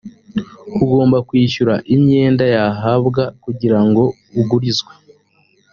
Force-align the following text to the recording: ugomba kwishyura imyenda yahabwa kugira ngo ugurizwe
ugomba 0.83 1.17
kwishyura 1.27 1.73
imyenda 1.95 2.43
yahabwa 2.55 3.23
kugira 3.43 3.79
ngo 3.87 4.03
ugurizwe 4.39 4.91